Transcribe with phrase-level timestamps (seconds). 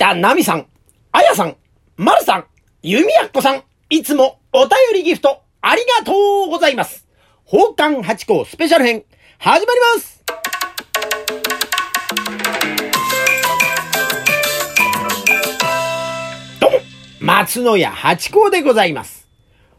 [0.00, 0.66] 田奈美さん、
[1.12, 1.58] あやさん、
[1.98, 2.46] まるさん、
[2.82, 7.06] ゆみやっこさん、いつもお便りギフトありがとうございます。
[7.44, 9.04] 宝冠八甲スペシャル編、
[9.36, 10.24] 始まります
[16.60, 16.78] どうも、
[17.20, 19.28] 松野屋八甲でございます。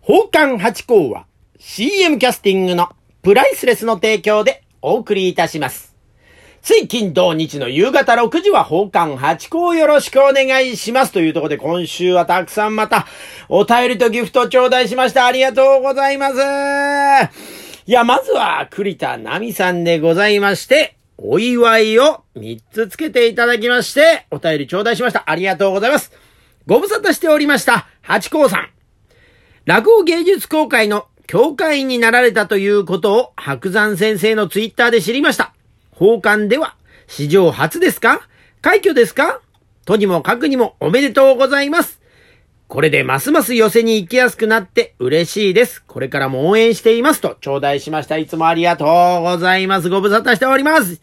[0.00, 1.26] 宝冠八甲は
[1.58, 2.90] CM キャスティングの
[3.22, 5.93] プライスレスの提供でお送りいたします。
[6.66, 11.12] 水金土日の夕方6時は宝冠八甲よろしくお願いします。
[11.12, 13.06] というところで今週はたくさんまた
[13.50, 15.26] お便りとギフト頂戴しました。
[15.26, 16.36] ありがとうございます。
[17.84, 25.24] いや、まずは栗田奈美さんでございまして、お祝いを3つつけていただきまして、お便り頂戴しました。
[25.26, 26.12] ありがとうございます。
[26.66, 28.70] ご無沙汰しておりました、八甲さん。
[29.66, 35.53] 落語芸術協会の協会員になられたということを白山先生のツイッターで知りました。
[35.94, 38.28] 奉還では史上初ですか？
[38.62, 39.40] 快挙ですか？
[39.84, 42.00] とにもかくにもおめでとうございます。
[42.66, 45.84] これでますます寄せに行きやすくなって嬉しいです。
[45.84, 48.16] これからも応援していますと頂戴しました。
[48.16, 48.84] いつもありがと
[49.20, 49.90] うございます。
[49.90, 51.00] ご無沙汰しております。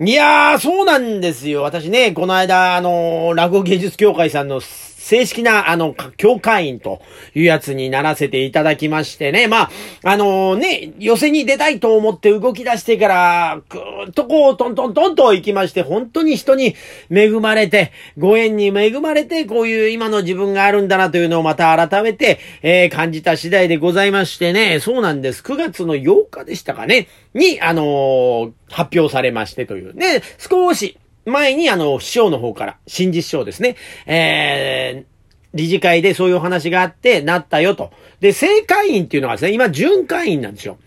[0.00, 1.62] いやー、そうなんですよ。
[1.62, 4.60] 私ね、この間、あのー落語芸術協会さんの
[5.00, 7.00] 正式な、あの、協会員と
[7.34, 9.48] いうやつにならせていただきましてね。
[9.48, 9.70] まあ、
[10.04, 16.76] あのね、寄せに出たいと思って動き出してから、ぐーっとこう、トントントンと行きまして、本当に人に
[17.10, 24.80] 恵まれて、ご縁に恵まれて、こういう今の自分があるんだなというのをまた改めて、えー感じた次第でございましてね。
[24.80, 25.42] そうなんです。
[25.42, 27.08] 9月の8日でしたかね。
[27.32, 29.94] に、あのー発表されましてという。
[29.96, 33.76] ね、少し、前にあの、師匠の方から、新実師匠ですね。
[34.06, 37.90] えー、理事会でそういうお話があって、なったよと。
[38.20, 40.78] で、正会員っていうのがですね、今、準会員なんですよ。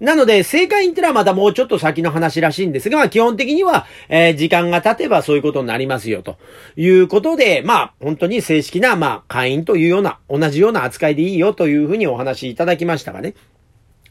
[0.00, 6.36] なので、正会員ってのはまたもうちょっと先の話らしいんですが、まあ基本的には、えー時間が経てばそういうことになりますよ、と
[6.76, 13.34] いうことで、まあ本当に正式な、まあ会員というような、同じような扱いでいいよというふうにお話しいただきましたがね。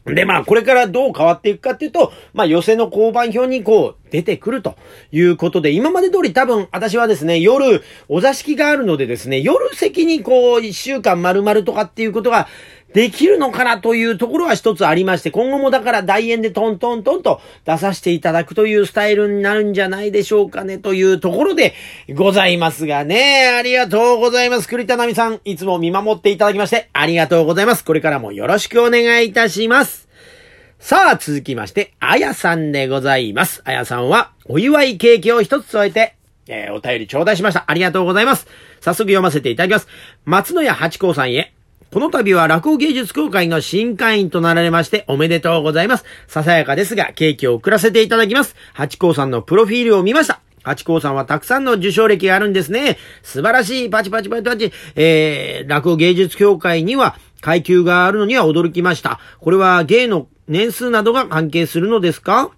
[0.06, 4.76] で、まあ、これからどう変わっていくかっていうと、まあ、寄せの交番表にこう、出てくると
[5.12, 12.48] いうことで、今まで通り多分、私はですね、夜、お座敷があるのでですね、夜席にこう、一週間丸々とかっていうことが、
[12.94, 21.74] できるのかなというところは一つありまして、今後もだから大演でトントントンと出させていただくというスタイルになるんじゃないでしょうかねというところで
[22.14, 23.54] ございますがね。
[23.58, 24.68] ありがとうございます。
[24.68, 27.84] 栗田奈美さん、いつも見守っていただきまして、ありがとうございます。
[27.84, 30.08] これからもよろしくお願いいたします。
[30.78, 33.62] さあ、続きまして、あやさんでございます。
[33.64, 36.14] あやさんは、お祝いケーキを一つ添えて、
[36.46, 37.64] えーお便り頂戴しました。
[37.66, 38.46] ありがとうございます。
[38.80, 39.88] 早速読ませていただきます。
[40.24, 41.57] 松野屋八甲さんへ。
[41.90, 46.04] この度は落語芸術協会の新会員となられましておめでとうございます。
[46.26, 48.56] ささやかですが、ケーキを送らせていただきます。
[48.74, 50.42] 八甲さんのプロフィールを見ました。
[50.62, 52.98] 八甲さんはたくさんの受賞歴があるんですね。
[53.22, 53.90] 素晴らしい。
[53.90, 54.70] パチパチパチパチ。
[54.96, 59.18] えー、落語芸術協会には階級があるのには驚きました。
[59.40, 62.50] これは芸の年数などが関係するのですか？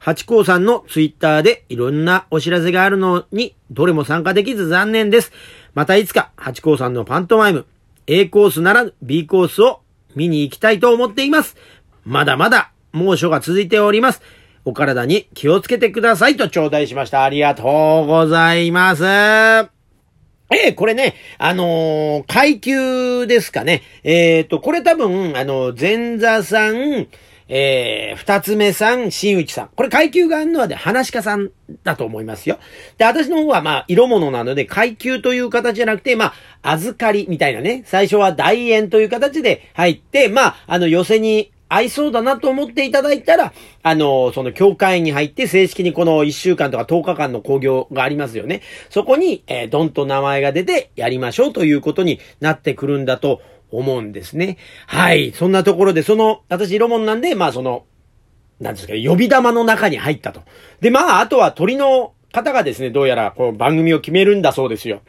[0.00, 5.30] 八甲さんのツイッターでいろんなお知らせがあるのに、どれも参加できず残念です。
[5.74, 7.66] またいつか、八甲さんのパントマイム、
[8.06, 9.80] A コースなら B コースを
[10.14, 11.56] 見に行きたいと思っています。
[12.04, 14.22] まだまだ猛暑が続いております。
[14.66, 17.24] お体に気をつけてくださいと頂戴しました。
[17.24, 19.04] ありがとうございます。
[20.50, 23.82] ええこれね、あのー階級ですかね。
[24.02, 27.08] えっ、と、これ多分、あの、前座さん、
[27.48, 29.70] えー、二つ目さん、新内さん。
[29.76, 31.50] これ階級があるのはで、話し家さん
[31.82, 32.58] だと思いますよ。
[32.96, 36.32] で、私の方はまあ、色物なので、階級という形じゃなくて、ま
[36.62, 37.82] あ、預かりみたいなね。
[37.86, 48.62] 最初は大円という形で入って、まあ、あの、寄せに合いそうだなと思っていただいたら、あの、その教会に入って正式にこの1週間とか10日間の興行がありますよね。
[48.90, 54.58] そこに、えー、どんと名前が出てやりましょうということになってくるんだと思うんですね。
[54.86, 55.32] はい。
[55.32, 57.84] そんなところで、その、私色物なんで、まあその、
[58.60, 60.42] なんですか、呼び玉の中に入ったと。
[60.80, 65.02] で、まあ、あとは鳥の方がですね、どうやらこう番組を決めるんだそうですよ。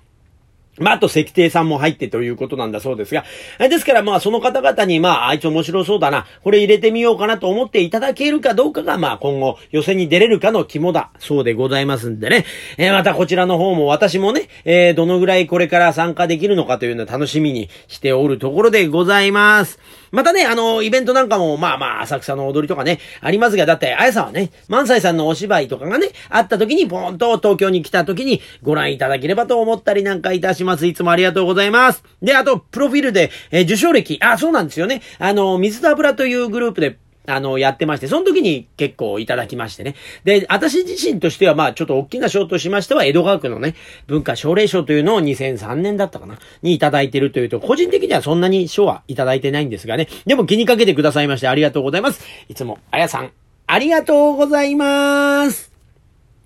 [0.77, 3.23] まあ、あと、石庭さんも入ってということなんだそうですが。
[3.59, 6.25] えですから、まあ、その方々に、まあ、あいつ面白そうだな。
[6.43, 11.11] これ入れてみようかなと思っていただけるかどうかが、まあ、今後、予選に出れるかの肝だ。
[11.19, 12.45] そうでございますんでね。
[12.77, 19.79] えーまたこちらの方も私もね、えーどのぐらいこれから参加できるのかというのを楽しみにしておるところでございます。
[20.11, 30.85] またね、あの、イベントなんかも、まあまあ、浅草の踊りとかね、ありますが、だって、あやさんはね、萬斎さんのお芝居とかがね、あった時に、ポーンと東京に来た時にご覧いただければと思ったりなんかいたしますます。
[30.85, 32.03] いつもありがとうございます。
[32.22, 35.02] で、あと、プロフィールで、えー受賞歴、あ、そうなんですよね。
[35.20, 36.97] あの、水と油というグループで、
[37.28, 39.96] あの、やってまして、その時に結構いただきましてね。
[40.23, 43.76] で、私自身としては、まあ、ちょっと大きな賞としましては、江戸川区のね、
[44.08, 50.08] 文化奨励賞というのを2003年だったかな、にいただいてるというと、個人的にはそんなに賞はいただいてないんですがね。
[50.26, 52.23] でも気にかけてくださいましてありがとうございます。
[52.47, 53.32] いつも、あやさん、
[53.67, 55.74] ありがとうございます。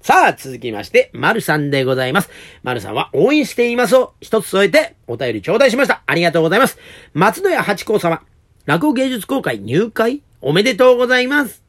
[0.01, 2.29] さあ、続きまして、まるさんでございます。
[2.63, 6.03] まるさんは応援していますを一つ添えてお便り頂戴しました。
[6.05, 6.77] ありがとうございます。
[7.13, 8.21] 松野屋八甲様、
[8.65, 10.21] 落語芸術公開入会？
[10.41, 11.63] おめでとうございます。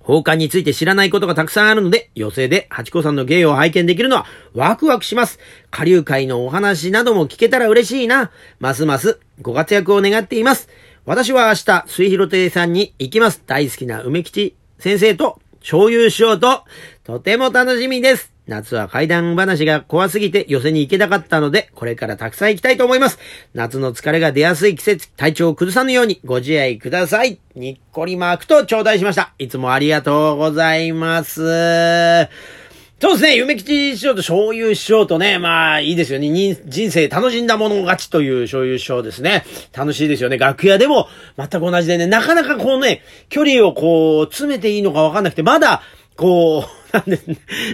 [0.00, 5.38] 放課について知らないことがたくさんあるので、寄席で八甲さんの芸を拝見できるのはワクワクします。
[5.70, 8.30] 下流会のお話なども聞けたら嬉しいな。
[8.58, 10.68] ますますご活躍を願っています。
[11.06, 13.42] 私は明日、水広亭さんに行きます。
[13.46, 16.64] 大好きな梅吉先生と共有しようと、
[17.04, 18.32] とても楽しみです。
[18.46, 23.18] 夏は怪談話が怖すぎて寄せに行けなかったので、これからたくさん行きたいと思います。
[23.54, 27.38] 夏の疲れが出やすい季節、体調を崩さぬようにご自愛ください。
[27.54, 29.34] にっこりマークと頂戴しました。
[29.38, 32.59] いつもありがとうございます。
[33.00, 36.28] そうですね、夢吉師匠と醤油師匠とね、まあいいですよね。
[36.66, 39.46] 人生楽しんだもの勝ちという醤油師匠ですね。
[39.72, 40.36] 楽しいですよね。
[40.36, 41.08] 楽屋でも
[41.38, 43.00] 全く同じでね、なかなかこうね、
[43.30, 45.80] 距離をこう、詰めていいのかわかんなくて、まだ、
[46.14, 46.79] こう、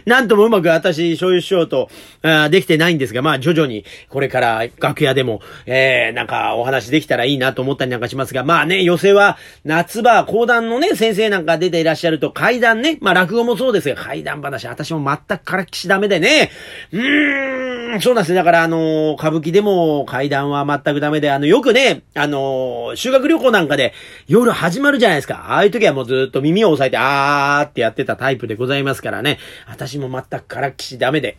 [0.07, 1.89] なん、ともうまく私、醤油師匠と、
[2.23, 16.51] あできてないんですが、まあ徐々に、これから楽屋でも、えー、なんかお話できたらいいなと思ったりなんかしますが、まあね、寄せは、夏場、講談のね、先生なんか出ていらっしゃると、階段ね、まあ落語もそうですが、階段話、私も全くからっきしダメでね、
[16.93, 18.37] うーん、そうなんですね。
[18.37, 23.93] だからあの歌舞伎でも階段は全くダメで、あの、よくね、あの修学旅行なんかで
[24.27, 25.47] 夜始まるじゃないですか。
[25.49, 29.39] ああいう時はもうずっと耳を押さえて、あーってやってたタイプでございますからね。
[29.69, 31.39] 私も全くからっきしダメで。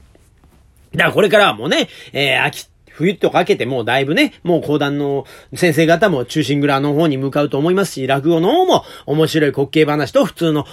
[0.93, 10.65] だからこれからはもうね、えー、秋、冬とかけてもうだいぶね、もう講談の先生方も中心蔵の方に向かうと思いますし、落語の方も面白い滑稽話と普通の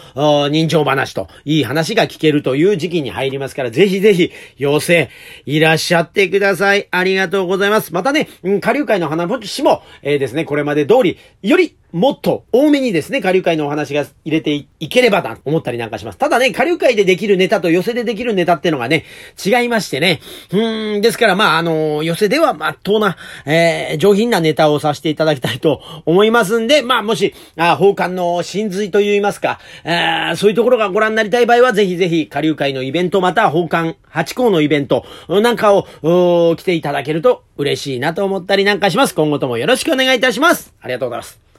[0.48, 5.10] 人情話といい話が聞けるという時期に入りますから、ぜひぜひ、要請
[5.44, 6.88] いらっしゃってください。
[6.90, 7.92] ありがとうございます。
[7.92, 8.28] またね、
[8.60, 16.18] 下流会の花ぼしも、えー、ですね、これまで通り、よりもっと多めにですね、下流会のお話が入れていければな、思ったりなんかします。
[16.18, 19.04] ただね、下流会でできるネタと寄せでできるネタってのがね、
[19.46, 20.20] 違いましてね。
[20.50, 39.14] うーん、ですからまあ、あの、寄せではまっとうな、えー、上品なネタをさせていただきたいと思いますんで、まあ、もし、あ、奉還の真髄と言いますか、えー、そういうところがご覧になりたい場合は、ぜひぜひ、下流会のイベント、また、奉還八甲のイベント、なんかを、来ていただけると嬉しいなと思ったりなんかします。
[39.14, 40.74] 今後ともよろしくお願いいたします。
[40.80, 41.53] ありがとうございます。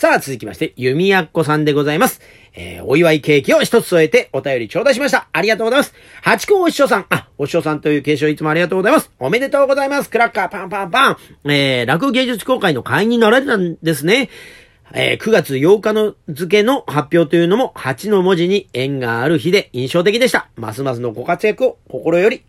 [0.00, 2.22] さあ、続きまして、弓やっこさんでございます。
[2.54, 5.28] えー、お祝いケーキを一つ添えてお便り頂戴しました。
[5.30, 5.92] ありがとうございます。
[6.22, 9.10] 八甲お師匠さん、あ、お師匠さんという継承いつもありがとうございます。
[9.18, 10.08] おめでとうございます。
[10.08, 11.16] クラッカーパンパンパン。
[11.44, 14.30] えー、落芸術公開の会員になられたんですね。
[14.94, 20.48] えー、9月8日の付の発表というのも8の文字に縁がある日で印象的でした。
[20.56, 22.42] ますますのご活躍を心より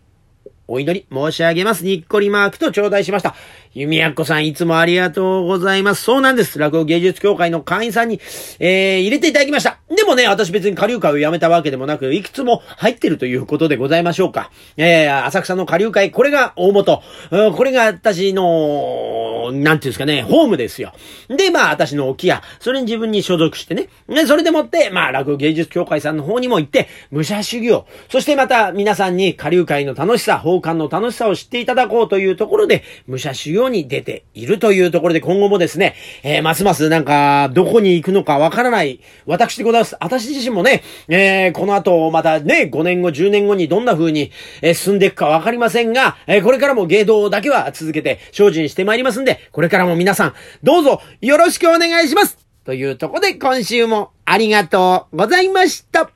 [0.68, 1.84] お祈り申し上げます。
[1.84, 3.34] にっこりマークと頂戴しました。
[3.74, 6.02] 弓矢子さんいつもありがとうございます。
[6.02, 6.58] そうなんです。
[6.58, 8.20] 落語芸術協会の会員さんに、
[8.58, 9.78] えー、入れていただきました。
[9.94, 14.50] でもね、私別に下流会を辞めたわけでもなく、いくつも入ってるということでございましょうか。
[14.76, 17.02] えー、浅草の下流会、これが大元。
[17.30, 18.42] これが私の、
[19.52, 20.92] なんていうんですかね、ホームですよ。
[21.28, 23.88] で、まあ、私の置屋、それに自分に所属してね。
[24.08, 27.86] で、それでもって、まあ、落語芸術協会さんの方にも行って、武者修行。
[28.08, 39.96] そしてまた、皆さんに下流会の楽しさ、奉還の楽しさを知っていただこうというところで、武者修行に出ているというところで今後もですね、えー、ますますなんか、どこに行くのかわからない、私でございます。
[40.00, 44.30] 私自身もね、えー、この後、またね、5年後、10年後にどんな風に、
[44.60, 56.10] えー、進んでいくかわかりませんが、えー、これからも芸道だけは続けて精進してまいりますんで、これからも皆さん、どうぞよろしくお願いしますというとこで今週もありがとうございました。